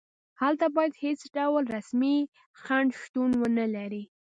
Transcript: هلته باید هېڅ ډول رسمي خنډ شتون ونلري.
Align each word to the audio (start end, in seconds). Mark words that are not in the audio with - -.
هلته 0.41 0.65
باید 0.75 0.93
هېڅ 1.03 1.21
ډول 1.37 1.63
رسمي 1.75 2.17
خنډ 2.61 2.89
شتون 3.01 3.29
ونلري. 3.41 4.03